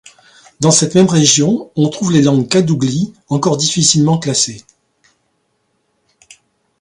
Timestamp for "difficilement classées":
3.55-4.65